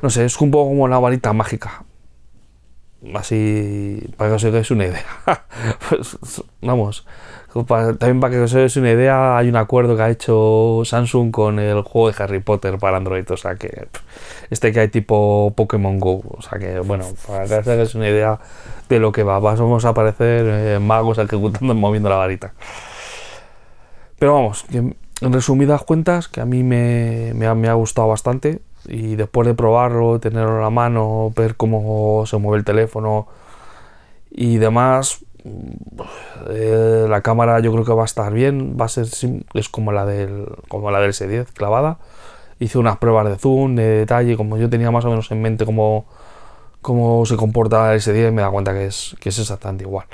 No 0.02 0.10
sé, 0.10 0.24
es 0.24 0.40
un 0.40 0.50
poco 0.50 0.70
como 0.70 0.88
la 0.88 0.98
varita 0.98 1.32
mágica. 1.32 1.84
Así, 3.14 4.02
para 4.16 4.30
que 4.30 4.36
os 4.36 4.44
hagáis 4.44 4.70
una 4.70 4.86
idea. 4.86 5.04
pues, 5.88 6.18
vamos, 6.60 7.06
también 7.98 8.20
para 8.20 8.32
que 8.32 8.40
os 8.40 8.54
hagáis 8.54 8.76
una 8.76 8.90
idea, 8.90 9.36
hay 9.36 9.48
un 9.48 9.56
acuerdo 9.56 9.96
que 9.96 10.02
ha 10.02 10.10
hecho 10.10 10.82
Samsung 10.84 11.30
con 11.30 11.58
el 11.58 11.82
juego 11.82 12.10
de 12.10 12.22
Harry 12.22 12.40
Potter 12.40 12.78
para 12.78 12.98
Android. 12.98 13.24
O 13.30 13.36
sea 13.36 13.56
que 13.56 13.88
este 14.50 14.72
que 14.72 14.80
hay 14.80 14.88
tipo 14.88 15.52
Pokémon 15.56 15.98
Go. 15.98 16.22
O 16.30 16.42
sea 16.42 16.58
que, 16.58 16.78
bueno, 16.80 17.06
para 17.26 17.46
que 17.46 17.54
os 17.54 17.68
hagáis 17.68 17.94
una 17.94 18.08
idea 18.08 18.38
de 18.88 18.98
lo 18.98 19.12
que 19.12 19.22
va. 19.22 19.38
Vamos 19.38 19.84
a 19.84 19.88
aparecer 19.88 20.46
eh, 20.48 20.78
magos 20.78 21.18
ejecutando 21.18 21.74
moviendo 21.76 22.08
la 22.08 22.16
varita. 22.16 22.52
Pero 24.18 24.34
vamos, 24.34 24.66
en 24.70 25.32
resumidas 25.32 25.82
cuentas, 25.82 26.28
que 26.28 26.40
a 26.40 26.44
mí 26.44 26.62
me, 26.62 27.32
ha, 27.46 27.72
gustado 27.72 28.08
bastante 28.08 28.60
y 28.86 29.16
después 29.16 29.46
de 29.46 29.54
probarlo, 29.54 30.20
tenerlo 30.20 30.56
en 30.56 30.62
la 30.62 30.70
mano, 30.70 31.32
ver 31.36 31.56
cómo 31.56 32.24
se 32.26 32.36
mueve 32.38 32.58
el 32.58 32.64
teléfono 32.64 33.28
y 34.30 34.58
demás, 34.58 35.24
eh, 36.48 37.06
la 37.08 37.20
cámara 37.22 37.60
yo 37.60 37.72
creo 37.72 37.84
que 37.84 37.92
va 37.92 38.02
a 38.02 38.06
estar 38.06 38.32
bien, 38.32 38.76
va 38.80 38.86
a 38.86 38.88
ser 38.88 39.06
es 39.54 39.68
como 39.68 39.92
la 39.92 40.04
del 40.04 40.46
como 40.68 40.90
la 40.90 41.00
del 41.00 41.12
S10 41.12 41.46
clavada. 41.52 41.98
Hice 42.58 42.78
unas 42.78 42.98
pruebas 42.98 43.26
de 43.28 43.36
zoom, 43.36 43.74
de 43.74 43.84
detalle, 43.84 44.36
como 44.36 44.58
yo 44.58 44.68
tenía 44.68 44.90
más 44.90 45.04
o 45.06 45.08
menos 45.08 45.30
en 45.30 45.40
mente 45.40 45.64
cómo, 45.64 46.04
cómo 46.82 47.24
se 47.24 47.36
comporta 47.36 47.94
el 47.94 48.00
S10, 48.00 48.32
me 48.32 48.42
da 48.42 48.50
cuenta 48.50 48.72
que 48.74 48.86
es, 48.86 49.16
que 49.18 49.30
es 49.30 49.38
exactamente 49.38 49.84
igual. 49.84 50.06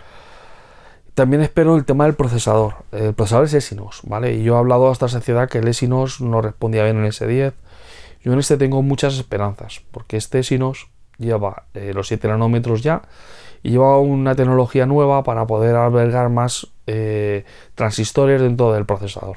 También 1.14 1.42
espero 1.42 1.76
el 1.76 1.84
tema 1.84 2.04
del 2.04 2.14
procesador. 2.14 2.74
El 2.92 3.14
procesador 3.14 3.46
es 3.46 3.54
Exynos, 3.54 4.00
¿vale? 4.04 4.34
Y 4.34 4.44
yo 4.44 4.54
he 4.54 4.58
hablado 4.58 4.90
hasta 4.90 5.08
saciedad 5.08 5.48
que 5.48 5.58
el 5.58 5.66
Exynos 5.66 6.20
no 6.20 6.40
respondía 6.42 6.84
bien 6.84 6.98
en 6.98 7.06
S10. 7.06 7.54
Yo 8.26 8.32
en 8.32 8.40
este 8.40 8.56
tengo 8.56 8.82
muchas 8.82 9.14
esperanzas, 9.14 9.82
porque 9.92 10.16
este 10.16 10.40
Exynos 10.40 10.88
lleva 11.16 11.66
eh, 11.74 11.92
los 11.94 12.08
7 12.08 12.26
nanómetros 12.26 12.82
ya 12.82 13.02
y 13.62 13.70
lleva 13.70 14.00
una 14.00 14.34
tecnología 14.34 14.84
nueva 14.84 15.22
para 15.22 15.46
poder 15.46 15.76
albergar 15.76 16.28
más 16.28 16.66
eh, 16.88 17.44
transistores 17.76 18.40
dentro 18.40 18.72
del 18.72 18.84
procesador. 18.84 19.36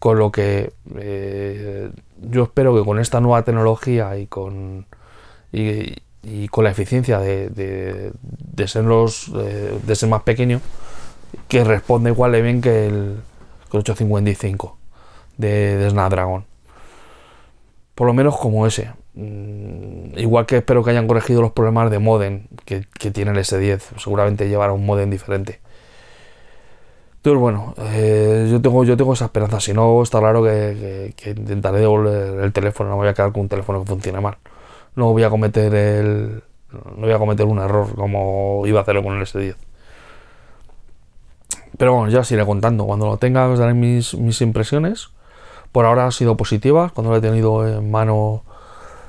Con 0.00 0.18
lo 0.18 0.32
que 0.32 0.72
eh, 0.96 1.92
yo 2.20 2.42
espero 2.42 2.74
que 2.76 2.84
con 2.84 2.98
esta 2.98 3.20
nueva 3.20 3.44
tecnología 3.44 4.18
y 4.18 4.26
con, 4.26 4.86
y 5.52 6.48
con 6.48 6.64
la 6.64 6.70
eficiencia 6.72 7.20
de, 7.20 7.48
de, 7.48 8.66
ser, 8.66 8.82
los, 8.82 9.32
de 9.32 9.94
ser 9.94 10.08
más 10.08 10.24
pequeño, 10.24 10.60
que 11.46 11.62
responde 11.62 12.10
igual 12.10 12.32
de 12.32 12.42
bien 12.42 12.60
que 12.60 12.88
el, 12.88 13.18
855 13.70 14.78
de, 15.36 15.76
de, 15.76 15.90
Snapdragon. 15.90 16.44
Por 17.94 18.06
lo 18.06 18.14
menos 18.14 18.36
como 18.36 18.66
ese. 18.66 18.92
Mm, 19.14 20.18
igual 20.18 20.46
que 20.46 20.56
espero 20.56 20.82
que 20.82 20.90
hayan 20.90 21.06
corregido 21.06 21.40
los 21.42 21.52
problemas 21.52 21.90
de 21.90 21.98
modem 21.98 22.46
que, 22.64 22.84
tiene 23.10 23.30
el 23.30 23.38
S10. 23.38 23.98
Seguramente 23.98 24.48
llevará 24.48 24.72
un 24.72 24.84
modem 24.86 25.10
diferente. 25.10 25.60
Entonces, 27.16 27.40
bueno, 27.40 27.74
eh, 27.78 28.48
yo, 28.50 28.60
tengo, 28.60 28.84
yo 28.84 28.96
tengo 28.96 29.14
esa 29.14 29.26
esperanza. 29.26 29.60
Si 29.60 29.72
no, 29.72 30.02
está 30.02 30.18
claro 30.18 30.42
que, 30.42 31.14
intentaré 31.24 31.80
devolver 31.80 32.44
el 32.44 32.52
teléfono. 32.52 32.90
No 32.90 32.96
voy 32.96 33.08
a 33.08 33.14
quedar 33.14 33.32
con 33.32 33.42
un 33.42 33.48
teléfono 33.48 33.80
que 33.80 33.86
funcione 33.86 34.20
mal 34.20 34.36
no 34.96 35.12
voy 35.12 35.22
a 35.22 35.30
cometer 35.30 35.74
el 35.74 36.42
no 36.72 37.06
voy 37.06 37.12
a 37.12 37.18
cometer 37.18 37.46
un 37.46 37.58
error 37.58 37.94
como 37.94 38.62
iba 38.66 38.80
a 38.80 38.82
hacerlo 38.82 39.02
con 39.02 39.16
el 39.16 39.22
S10 39.22 39.56
pero 41.76 41.94
bueno 41.94 42.10
ya 42.10 42.20
os 42.20 42.32
iré 42.32 42.44
contando 42.44 42.84
cuando 42.84 43.06
lo 43.06 43.16
tenga 43.16 43.48
os 43.48 43.58
daré 43.58 43.74
mis, 43.74 44.14
mis 44.14 44.40
impresiones 44.40 45.10
por 45.74 45.84
ahora 45.84 46.06
ha 46.06 46.10
sido 46.12 46.36
positiva 46.36 46.92
cuando 46.94 47.10
lo 47.10 47.18
he 47.18 47.20
tenido 47.20 47.66
en 47.66 47.90
mano 47.90 48.44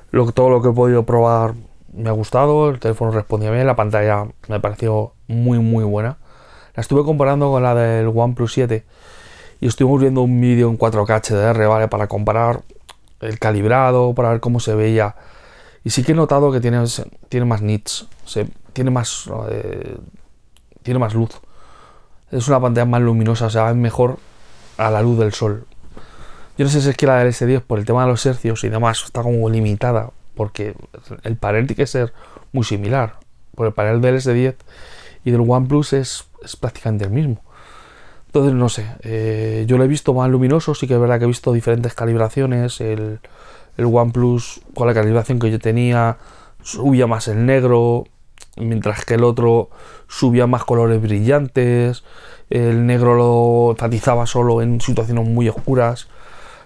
lo, 0.09 0.31
todo 0.31 0.49
lo 0.49 0.61
que 0.61 0.69
he 0.69 0.73
podido 0.73 1.05
probar 1.05 1.53
me 1.93 2.09
ha 2.09 2.13
gustado 2.13 2.69
el 2.69 2.79
teléfono 2.79 3.11
respondía 3.11 3.51
bien 3.51 3.67
la 3.67 3.75
pantalla 3.75 4.25
me 4.47 4.59
pareció 4.59 5.13
muy 5.27 5.59
muy 5.59 5.83
buena 5.83 6.17
la 6.73 6.81
estuve 6.81 7.05
comparando 7.05 7.51
con 7.51 7.61
la 7.61 7.75
del 7.75 8.07
OnePlus 8.07 8.51
7 8.51 8.83
y 9.61 9.67
estuvimos 9.67 10.01
viendo 10.01 10.21
un 10.21 10.41
vídeo 10.41 10.67
en 10.69 10.77
4K 10.77 11.21
HDR 11.21 11.67
vale 11.67 11.87
para 11.87 12.07
comparar 12.07 12.61
el 13.21 13.37
calibrado 13.37 14.15
para 14.15 14.31
ver 14.31 14.39
cómo 14.39 14.59
se 14.59 14.73
veía 14.73 15.15
y 15.85 15.91
sí 15.91 16.03
que 16.03 16.13
he 16.13 16.15
notado 16.15 16.51
que 16.51 16.59
tiene, 16.59 16.83
tiene 17.29 17.45
más 17.45 17.61
nits, 17.61 18.07
tiene, 18.73 18.89
más, 18.89 19.29
eh, 19.51 19.97
tiene 20.81 20.99
más 20.99 21.13
luz. 21.13 21.29
Es 22.31 22.47
una 22.47 22.59
pantalla 22.59 22.85
más 22.85 23.03
luminosa, 23.03 23.45
o 23.45 23.49
sea, 23.51 23.71
mejor 23.75 24.17
a 24.77 24.89
la 24.89 25.03
luz 25.03 25.19
del 25.19 25.31
sol. 25.31 25.67
Yo 26.57 26.65
no 26.65 26.71
sé 26.71 26.81
si 26.81 26.89
es 26.89 26.97
que 26.97 27.05
la 27.05 27.17
del 27.17 27.29
S10 27.33 27.61
por 27.61 27.79
el 27.79 27.85
tema 27.85 28.03
de 28.03 28.11
los 28.11 28.25
hercios 28.25 28.63
y 28.63 28.69
demás 28.69 29.03
está 29.03 29.23
como 29.23 29.49
limitada, 29.49 30.11
porque 30.35 30.75
el 31.23 31.35
panel 31.35 31.67
tiene 31.67 31.77
que 31.77 31.87
ser 31.87 32.13
muy 32.53 32.63
similar. 32.63 33.17
Por 33.55 33.67
el 33.67 33.73
panel 33.73 34.01
del 34.01 34.15
S10 34.15 34.55
y 35.23 35.31
del 35.31 35.41
OnePlus 35.41 35.93
es, 35.93 36.25
es 36.43 36.55
prácticamente 36.55 37.05
el 37.05 37.11
mismo. 37.11 37.41
Entonces, 38.27 38.53
no 38.53 38.69
sé, 38.69 38.85
eh, 39.01 39.65
yo 39.67 39.77
lo 39.77 39.85
he 39.85 39.87
visto 39.87 40.13
más 40.13 40.29
luminoso, 40.29 40.75
sí 40.75 40.87
que 40.87 40.93
es 40.93 40.99
verdad 40.99 41.19
que 41.19 41.25
he 41.25 41.27
visto 41.27 41.53
diferentes 41.53 41.93
calibraciones, 41.93 42.81
el, 42.81 43.19
el 43.77 43.85
OnePlus 43.85 44.61
con 44.73 44.87
la 44.87 44.93
calibración 44.93 45.39
que 45.39 45.49
yo 45.49 45.59
tenía 45.59 46.17
subía 46.65 47.05
más 47.05 47.27
el 47.27 47.45
negro, 47.45 48.05
mientras 48.57 49.05
que 49.05 49.13
el 49.13 49.23
otro 49.23 49.69
subía 50.07 50.47
más 50.47 50.65
colores 50.65 51.01
brillantes, 51.01 52.03
el 52.49 52.85
negro 52.85 53.15
lo 53.15 53.71
enfatizaba 53.71 54.25
solo 54.25 54.61
en 54.61 54.81
situaciones 54.81 55.27
muy 55.27 55.47
oscuras, 55.47 56.07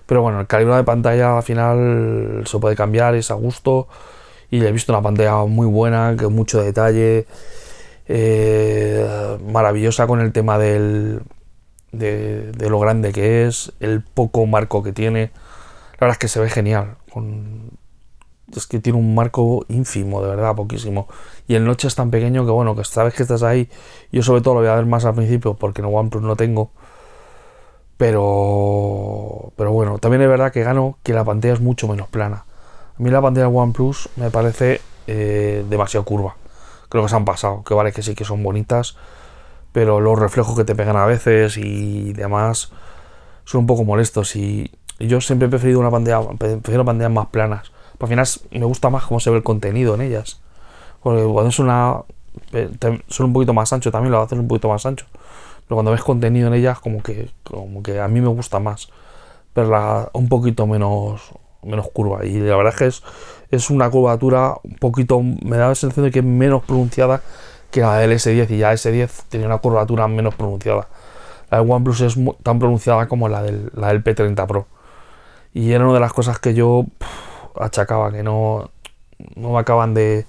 pero 0.10 0.24
bueno, 0.24 0.39
el 0.39 0.48
calibrado 0.48 0.80
de 0.80 0.86
pantalla 0.86 1.38
al 1.38 1.44
final 1.44 2.42
se 2.48 2.58
puede 2.58 2.75
cambiar, 2.75 3.13
es 3.13 3.30
a 3.30 3.36
gusto, 3.36 3.88
y 4.50 4.66
he 4.66 4.72
visto 4.72 4.92
una 4.92 5.04
pantalla 5.04 5.46
muy 5.46 5.68
buena, 5.68 6.16
que 6.18 6.25
mucho 6.25 6.60
detalle, 6.63 7.28
eh, 8.08 9.38
maravillosa 9.46 10.08
con 10.08 10.20
el 10.20 10.32
tema 10.32 10.58
del, 10.58 11.22
de, 11.92 12.51
de 12.54 12.70
lo 12.72 12.80
grande 12.80 13.12
que 13.12 13.46
es, 13.46 13.72
el 13.80 14.01
poco 14.01 14.48
marco 14.48 14.82
que 14.82 14.94
tiene, 14.94 15.30
la 16.00 16.08
verdad 16.08 16.13
es 16.13 16.18
que 16.18 16.28
se 16.28 16.39
ve 16.39 16.50
genial. 16.50 16.96
Es 18.56 18.66
que 18.66 18.80
tiene 18.80 18.98
un 18.98 19.13
marco 19.13 19.63
ínfimo, 19.68 20.24
de 20.24 20.30
verdad, 20.30 20.56
poquísimo. 20.56 21.08
Y 21.48 21.54
el 21.54 21.66
noche 21.66 21.88
es 21.88 21.94
tan 21.94 22.10
pequeño 22.10 22.46
que, 22.46 22.51
bueno, 22.51 22.75
que 22.75 22.84
sabes 22.84 23.13
que 23.13 23.22
estás 23.22 23.44
ahí. 23.44 23.70
Yo, 24.12 24.24
sobre 24.24 24.42
todo, 24.42 24.56
lo 24.56 24.62
voy 24.62 24.70
a 24.70 24.75
ver 24.75 24.88
más 24.88 25.06
al 25.06 25.13
principio 25.13 25.54
porque 25.54 25.82
en 25.82 25.94
OnePlus 25.94 26.24
no 26.24 26.36
tengo. 26.36 26.72
Pero, 28.00 29.51
pero 29.58 29.74
bueno, 29.74 30.00
también 30.00 30.22
es 30.22 30.29
verdad 30.29 30.53
que 30.53 30.63
gano 30.63 30.98
que 31.03 31.12
la 31.12 31.25
pantalla 31.25 31.53
es 31.56 31.60
mucho 31.60 31.86
menos 31.86 32.08
plana. 32.08 32.46
A 32.98 33.03
mí 33.03 33.10
la 33.10 33.22
pantalla 33.22 33.50
OnePlus 33.50 34.08
me 34.15 34.32
parece 34.32 34.79
eh, 35.06 35.65
demasiado 35.70 36.06
curva. 36.06 36.38
Creo 36.88 37.03
que 37.03 37.10
se 37.10 37.18
han 37.18 37.25
pasado. 37.25 37.62
Que 37.65 37.74
vale 37.74 37.91
que 37.91 38.01
sí 38.01 38.15
que 38.15 38.24
son 38.24 38.41
bonitas, 38.41 38.96
pero 39.74 40.00
los 40.00 40.18
reflejos 40.18 40.56
que 40.56 40.63
te 40.63 40.75
pegan 40.75 40.96
a 40.96 41.06
veces 41.06 41.58
y 41.58 42.13
demás 42.13 42.72
son 43.44 43.60
un 43.60 43.68
poco 43.68 43.84
molestos. 43.84 44.34
Y 44.38 44.72
yo 44.98 45.20
siempre 45.20 45.48
he 45.48 45.50
preferido 45.50 45.82
una 45.82 45.91
pantalla, 45.91 46.22
prefiero 46.38 46.86
pantallas 46.86 47.12
más 47.12 47.27
planas. 47.27 47.74
Porque 47.98 48.13
al 48.13 48.25
final 48.25 48.60
me 48.62 48.65
gusta 48.65 48.89
más 48.89 49.03
cómo 49.03 49.20
se 49.20 49.29
ve 49.29 49.36
el 49.36 49.44
contenido 49.44 49.94
en 49.96 50.00
ellas. 50.00 50.39
Porque 51.03 51.22
cuando 51.24 51.50
es 51.50 51.60
una. 51.60 52.03
Son 53.10 53.25
un 53.25 53.34
poquito 53.34 53.53
más 53.53 53.74
ancho 53.74 53.91
también, 53.91 54.13
lo 54.13 54.22
haces 54.22 54.39
un 54.39 54.48
poquito 54.48 54.70
más 54.70 54.86
ancho. 54.86 55.06
Pero 55.70 55.76
cuando 55.76 55.92
ves 55.92 56.02
contenido 56.02 56.48
en 56.48 56.56
ellas, 56.56 56.80
como 56.80 57.04
que, 57.04 57.30
como 57.44 57.84
que 57.84 58.00
a 58.00 58.08
mí 58.08 58.22
me 58.22 58.28
gusta 58.28 58.60
más. 58.60 58.90
verla 59.54 60.10
un 60.14 60.28
poquito 60.28 60.66
menos, 60.66 61.32
menos 61.62 61.88
curva. 61.92 62.26
Y 62.26 62.40
la 62.40 62.56
verdad 62.56 62.74
es 62.74 62.80
que 62.80 62.88
es, 62.88 63.04
es 63.52 63.70
una 63.70 63.88
curvatura 63.92 64.56
un 64.64 64.78
poquito, 64.78 65.22
me 65.22 65.58
da 65.58 65.68
la 65.68 65.76
sensación 65.76 66.06
de 66.08 66.12
que 66.12 66.20
es 66.20 66.26
menos 66.26 66.64
pronunciada 66.64 67.22
que 67.70 67.82
la 67.82 67.98
del 67.98 68.14
S10 68.14 68.50
y 68.50 68.58
ya 68.58 68.74
S10 68.74 69.26
tenía 69.30 69.46
una 69.46 69.60
curvatura 69.60 70.08
menos 70.08 70.34
pronunciada. 70.34 70.88
La 71.52 71.60
del 71.60 71.70
OnePlus 71.70 72.02
es 72.02 72.16
tan 72.42 72.58
pronunciada 72.58 73.08
como 73.08 73.30
la 73.30 73.44
del, 73.44 73.70
la 73.76 73.90
del 73.90 74.04
P30 74.04 74.48
Pro. 74.48 74.66
Y 75.54 75.72
era 75.74 75.84
una 75.86 75.94
de 75.94 76.00
las 76.00 76.14
cosas 76.14 76.40
que 76.40 76.56
yo 76.56 76.86
achacaba, 77.56 78.12
que 78.12 78.24
no, 78.24 78.72
no 79.36 79.52
me 79.52 79.60
acaban 79.60 79.94
de, 79.94 80.26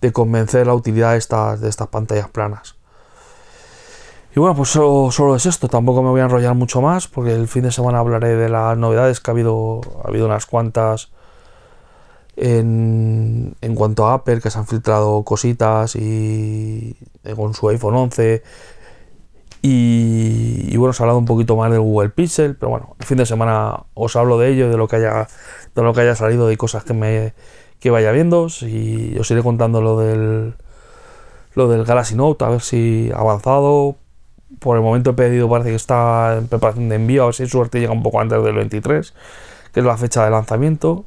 de 0.00 0.12
convencer 0.12 0.66
la 0.66 0.74
utilidad 0.74 1.12
de 1.12 1.18
estas, 1.18 1.60
de 1.60 1.68
estas 1.68 1.86
pantallas 1.86 2.28
planas. 2.30 2.81
Y 4.34 4.40
bueno, 4.40 4.54
pues 4.56 4.70
solo, 4.70 5.36
es 5.36 5.46
esto, 5.46 5.68
tampoco 5.68 6.02
me 6.02 6.08
voy 6.08 6.20
a 6.20 6.24
enrollar 6.24 6.54
mucho 6.54 6.80
más, 6.80 7.06
porque 7.06 7.34
el 7.34 7.48
fin 7.48 7.64
de 7.64 7.70
semana 7.70 7.98
hablaré 7.98 8.34
de 8.34 8.48
las 8.48 8.78
novedades, 8.78 9.20
que 9.20 9.30
ha 9.30 9.32
habido, 9.32 9.82
ha 10.04 10.08
habido 10.08 10.26
unas 10.26 10.46
cuantas 10.46 11.10
en, 12.36 13.54
en 13.60 13.74
cuanto 13.74 14.06
a 14.06 14.14
Apple, 14.14 14.40
que 14.40 14.50
se 14.50 14.58
han 14.58 14.66
filtrado 14.66 15.22
cositas 15.22 15.96
y 15.96 16.96
con 17.36 17.52
su 17.52 17.68
iPhone 17.68 17.94
11. 17.94 18.42
Y, 19.64 20.76
bueno, 20.76 20.92
se 20.92 21.02
ha 21.02 21.04
hablado 21.04 21.18
un 21.18 21.24
poquito 21.24 21.54
más 21.56 21.70
del 21.70 21.80
Google 21.80 22.08
Pixel, 22.10 22.56
pero 22.56 22.70
bueno, 22.70 22.96
el 22.98 23.06
fin 23.06 23.16
de 23.18 23.26
semana 23.26 23.84
os 23.94 24.16
hablo 24.16 24.36
de 24.38 24.48
ello, 24.48 24.68
de 24.68 24.76
lo 24.76 24.88
que 24.88 24.96
haya, 24.96 25.28
de 25.74 25.82
lo 25.82 25.94
que 25.94 26.00
haya 26.00 26.16
salido, 26.16 26.48
de 26.48 26.56
cosas 26.56 26.82
que 26.82 26.94
me 26.94 27.34
que 27.78 27.90
vaya 27.90 28.12
viendo, 28.12 28.48
y 28.62 29.16
os 29.18 29.30
iré 29.30 29.42
contando 29.42 29.80
lo 29.80 29.98
del 29.98 30.54
lo 31.54 31.68
del 31.68 31.84
Galaxy 31.84 32.16
Note, 32.16 32.44
a 32.44 32.48
ver 32.48 32.60
si 32.60 33.10
ha 33.14 33.18
avanzado. 33.18 33.96
Por 34.62 34.76
el 34.76 34.82
momento 34.82 35.10
he 35.10 35.14
pedido, 35.14 35.48
parece 35.48 35.70
que 35.70 35.76
está 35.76 36.36
en 36.38 36.46
preparación 36.46 36.88
de 36.88 36.96
envío, 36.96 37.22
a 37.22 37.26
ver 37.26 37.34
si 37.34 37.46
suerte 37.46 37.80
llega 37.80 37.92
un 37.92 38.02
poco 38.02 38.20
antes 38.20 38.42
del 38.42 38.54
23, 38.54 39.14
que 39.72 39.80
es 39.80 39.86
la 39.86 39.96
fecha 39.96 40.24
de 40.24 40.30
lanzamiento. 40.30 41.04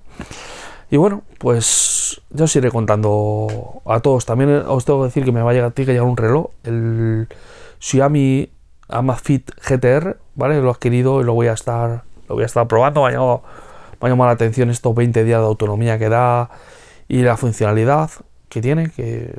Y 0.92 0.98
bueno, 0.98 1.24
pues 1.40 2.22
ya 2.30 2.44
os 2.44 2.56
iré 2.56 2.70
contando 2.70 3.82
a 3.86 4.00
todos. 4.02 4.26
También 4.26 4.50
os 4.68 4.86
tengo 4.86 5.00
que 5.02 5.06
decir 5.06 5.24
que 5.24 5.32
me 5.32 5.42
va 5.42 5.52
a 5.52 5.54
llegar, 5.54 5.72
tiene 5.72 5.88
que 5.88 5.92
llegar 5.94 6.08
un 6.08 6.18
reloj, 6.18 6.48
el 6.64 7.28
Xiaomi 7.80 8.50
Amazfit 8.90 9.52
GTR, 9.62 10.18
¿vale? 10.36 10.62
Lo 10.62 10.68
he 10.68 10.72
adquirido 10.72 11.22
y 11.22 11.24
lo 11.24 11.34
voy 11.34 11.48
a 11.48 11.54
estar, 11.54 12.04
lo 12.28 12.36
voy 12.36 12.44
a 12.44 12.46
estar 12.46 12.68
probando. 12.68 13.04
Me 13.04 13.16
ha 13.16 13.20
me 14.02 14.08
ha 14.08 14.10
llamado 14.10 14.30
la 14.30 14.34
atención 14.34 14.70
estos 14.70 14.94
20 14.94 15.24
días 15.24 15.40
de 15.40 15.46
autonomía 15.46 15.98
que 15.98 16.10
da 16.10 16.50
y 17.08 17.22
la 17.22 17.38
funcionalidad 17.38 18.12
que 18.50 18.62
tiene, 18.62 18.90
que 18.92 19.34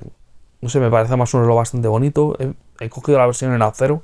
no 0.60 0.68
sé, 0.68 0.80
me 0.80 0.90
parece 0.90 1.16
más 1.16 1.32
un 1.34 1.42
reloj 1.42 1.56
bastante 1.58 1.88
bonito. 1.88 2.36
He, 2.80 2.88
cogido 2.88 3.18
la 3.18 3.26
versión 3.26 3.52
en 3.54 3.60
A0, 3.60 4.00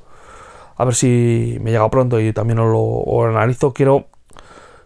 a 0.76 0.84
ver 0.84 0.94
si 0.94 1.58
me 1.60 1.70
llega 1.70 1.88
pronto 1.90 2.20
y 2.20 2.32
también 2.32 2.58
os 2.58 2.72
lo, 2.72 3.24
analizo. 3.24 3.72
Quiero, 3.72 4.06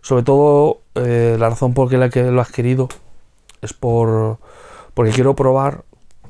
sobre 0.00 0.22
todo, 0.22 0.80
eh, 0.94 1.36
la 1.38 1.50
razón 1.50 1.74
por 1.74 1.92
la 1.92 2.08
que 2.08 2.24
lo 2.24 2.38
he 2.38 2.42
adquirido 2.42 2.88
es 3.62 3.72
por 3.72 4.38
porque 4.94 5.12
quiero 5.12 5.36
probar 5.36 5.84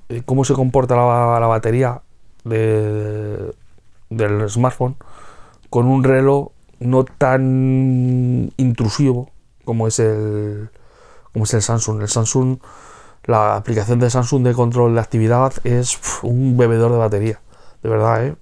eh, 0.08 0.22
cómo 0.24 0.44
se 0.44 0.54
comporta 0.54 0.96
la, 0.96 1.46
batería 1.46 2.02
del 2.44 3.54
smartphone 4.48 4.96
con 5.70 5.86
un 5.86 6.02
reloj 6.02 6.48
no 6.80 7.04
tan 7.04 8.52
intrusivo 8.56 9.30
como 9.64 9.86
es 9.86 9.98
el 9.98 10.70
como 11.32 11.44
es 11.44 11.54
el 11.54 11.62
Samsung. 11.62 12.00
El 12.00 12.08
Samsung, 12.08 12.58
la 13.24 13.56
aplicación 13.56 13.98
de 13.98 14.08
Samsung 14.08 14.42
de 14.42 14.54
control 14.54 14.94
de 14.94 15.00
actividad 15.00 15.52
es 15.64 15.98
un 16.22 16.56
bebedor 16.56 16.92
de 16.92 16.98
batería, 16.98 17.40
de 17.82 17.88
verdad, 17.88 18.26
¿eh? 18.26 18.36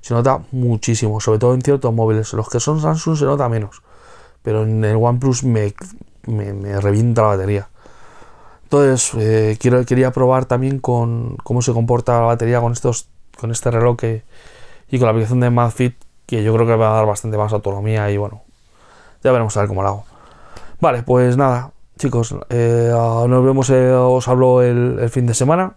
se 0.00 0.14
nota 0.14 0.40
muchísimo, 0.52 1.20
sobre 1.20 1.38
todo 1.38 1.54
en 1.54 1.62
ciertos 1.62 1.92
móviles. 1.92 2.32
Los 2.34 2.48
que 2.48 2.60
son 2.60 2.80
Samsung 2.80 3.16
se 3.16 3.24
nota 3.24 3.48
menos, 3.48 3.82
pero 4.42 4.62
en 4.62 4.84
el 4.84 4.96
OnePlus 4.96 5.44
me, 5.44 5.74
me, 6.26 6.80
revienta 6.80 7.22
la 7.22 7.28
batería. 7.28 7.68
Entonces, 8.64 9.12
eh, 9.18 9.56
quiero, 9.60 9.84
quería 9.84 10.12
probar 10.12 10.46
también 10.46 10.78
con 10.78 11.36
cómo 11.42 11.62
se 11.62 11.72
comporta 11.72 12.20
la 12.20 12.26
batería 12.26 12.60
con 12.60 12.72
estos 12.72 13.08
con 13.38 13.50
este 13.50 13.70
reloj 13.70 13.96
y 14.90 14.98
con 14.98 15.06
la 15.06 15.10
aplicación 15.10 15.40
de 15.40 15.50
MadFit 15.50 15.96
que 16.26 16.42
yo 16.42 16.54
creo 16.54 16.66
que 16.66 16.76
va 16.76 16.92
a 16.92 16.94
dar 16.96 17.06
bastante 17.06 17.36
más 17.36 17.52
autonomía 17.52 18.10
y 18.10 18.16
bueno, 18.16 18.42
ya 19.22 19.32
veremos 19.32 19.56
a 19.56 19.60
ver 19.60 19.68
cómo 19.68 19.82
lo 19.82 19.88
hago. 19.88 20.04
Vale, 20.80 21.02
pues 21.02 21.36
nada, 21.36 21.72
chicos, 21.98 22.34
eh, 22.48 22.90
nos 22.92 23.44
vemos, 23.44 23.70
os 23.70 24.28
hablo 24.28 24.62
el, 24.62 25.08
fin 25.10 25.26
de 25.26 25.34
semana, 25.34 25.74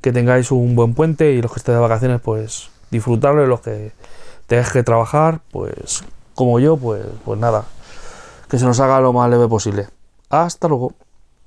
que 0.00 0.12
tengáis 0.12 0.50
un 0.50 0.74
buen 0.74 0.94
puente 0.94 1.32
y 1.32 1.42
los 1.42 1.52
que 1.52 1.58
estéis 1.58 1.76
de 1.76 1.80
vacaciones, 1.80 2.20
pues 2.20 2.70
disfrutarlo 2.90 3.44
y 3.44 3.46
los 3.46 3.60
que 3.60 3.92
tengáis 4.46 4.70
que 4.70 4.82
trabajar, 4.82 5.40
pues 5.50 6.04
como 6.34 6.58
yo, 6.58 6.76
pues, 6.76 7.04
pues 7.24 7.38
nada, 7.38 7.64
que 8.48 8.58
se 8.58 8.64
nos 8.64 8.80
haga 8.80 9.00
lo 9.00 9.12
más 9.12 9.30
leve 9.30 9.48
posible. 9.48 9.88
Hasta 10.28 10.68
luego. 10.68 10.94